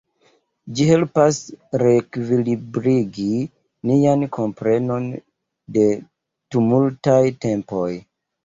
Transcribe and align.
Ĝi 0.77 0.85
helpas 0.91 1.41
reekvilibrigi 1.81 3.27
nian 3.91 4.27
komprenon 4.39 5.07
de 5.77 5.87
tumultaj 6.57 7.23
tempoj. 7.47 7.89